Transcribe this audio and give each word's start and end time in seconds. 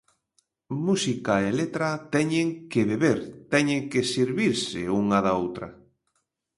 Música 0.85 1.33
e 1.47 1.49
letra 1.59 1.89
teñen 2.15 2.47
que 2.71 2.81
beber, 2.91 3.19
teñen 3.53 3.81
que 3.91 4.01
servirse 4.15 4.81
unha 5.01 5.19
da 5.25 5.33
outra. 5.43 5.67